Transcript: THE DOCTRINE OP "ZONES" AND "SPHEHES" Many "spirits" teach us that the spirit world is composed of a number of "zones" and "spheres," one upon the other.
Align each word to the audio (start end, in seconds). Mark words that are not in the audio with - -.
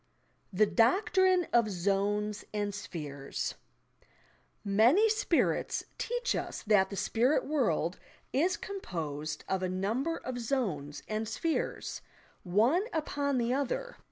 THE 0.51 0.65
DOCTRINE 0.65 1.47
OP 1.53 1.67
"ZONES" 1.67 2.43
AND 2.55 2.73
"SPHEHES" 2.73 3.53
Many 4.65 5.07
"spirits" 5.09 5.83
teach 5.99 6.33
us 6.35 6.63
that 6.63 6.89
the 6.89 6.95
spirit 6.95 7.45
world 7.45 7.99
is 8.33 8.57
composed 8.57 9.43
of 9.47 9.61
a 9.61 9.69
number 9.69 10.17
of 10.17 10.39
"zones" 10.39 11.03
and 11.07 11.27
"spheres," 11.29 12.01
one 12.41 12.85
upon 12.91 13.37
the 13.37 13.53
other. 13.53 13.95